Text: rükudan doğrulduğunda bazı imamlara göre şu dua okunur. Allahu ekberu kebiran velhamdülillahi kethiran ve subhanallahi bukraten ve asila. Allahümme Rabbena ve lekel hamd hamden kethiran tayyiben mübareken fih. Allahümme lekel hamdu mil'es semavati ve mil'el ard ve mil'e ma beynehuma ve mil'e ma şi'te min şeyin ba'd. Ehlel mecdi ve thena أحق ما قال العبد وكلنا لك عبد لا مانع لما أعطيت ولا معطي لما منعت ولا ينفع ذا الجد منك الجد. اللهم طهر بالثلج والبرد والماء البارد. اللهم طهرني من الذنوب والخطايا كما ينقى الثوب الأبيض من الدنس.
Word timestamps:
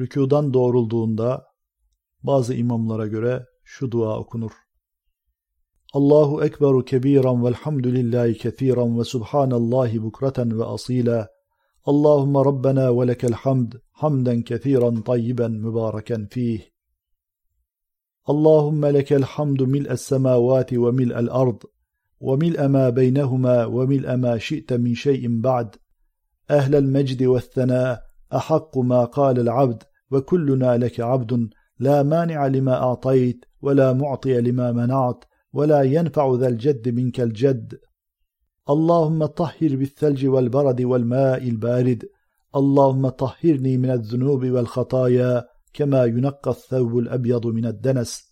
rükudan 0.00 0.54
doğrulduğunda 0.54 1.46
bazı 2.22 2.54
imamlara 2.54 3.06
göre 3.06 3.46
şu 3.64 3.90
dua 3.90 4.18
okunur. 4.18 4.50
Allahu 5.92 6.44
ekberu 6.44 6.84
kebiran 6.84 7.44
velhamdülillahi 7.44 8.38
kethiran 8.38 8.98
ve 8.98 9.04
subhanallahi 9.04 10.02
bukraten 10.02 10.58
ve 10.58 10.64
asila. 10.64 11.28
Allahümme 11.84 12.38
Rabbena 12.38 13.00
ve 13.00 13.08
lekel 13.08 13.32
hamd 13.32 13.72
hamden 13.90 14.42
kethiran 14.42 15.02
tayyiben 15.02 15.52
mübareken 15.52 16.26
fih. 16.26 16.60
Allahümme 18.24 18.94
lekel 18.94 19.22
hamdu 19.22 19.66
mil'es 19.66 20.00
semavati 20.00 20.84
ve 20.84 20.90
mil'el 20.90 21.28
ard 21.30 21.62
ve 22.20 22.36
mil'e 22.36 22.68
ma 22.68 22.96
beynehuma 22.96 23.80
ve 23.80 23.86
mil'e 23.86 24.16
ma 24.16 24.40
şi'te 24.40 24.78
min 24.78 24.94
şeyin 24.94 25.44
ba'd. 25.44 25.74
Ehlel 26.48 26.84
mecdi 26.84 27.30
ve 27.30 27.40
thena 27.40 28.10
أحق 28.32 28.78
ما 28.78 29.04
قال 29.04 29.38
العبد 29.38 29.82
وكلنا 30.10 30.76
لك 30.76 31.00
عبد 31.00 31.48
لا 31.78 32.02
مانع 32.02 32.46
لما 32.46 32.74
أعطيت 32.74 33.44
ولا 33.62 33.92
معطي 33.92 34.40
لما 34.40 34.72
منعت 34.72 35.24
ولا 35.52 35.82
ينفع 35.82 36.34
ذا 36.34 36.48
الجد 36.48 36.88
منك 36.88 37.20
الجد. 37.20 37.78
اللهم 38.70 39.26
طهر 39.26 39.76
بالثلج 39.76 40.26
والبرد 40.26 40.80
والماء 40.82 41.48
البارد. 41.48 42.04
اللهم 42.56 43.08
طهرني 43.08 43.76
من 43.76 43.90
الذنوب 43.90 44.44
والخطايا 44.44 45.44
كما 45.72 46.04
ينقى 46.04 46.50
الثوب 46.50 46.98
الأبيض 46.98 47.46
من 47.46 47.66
الدنس. 47.66 48.29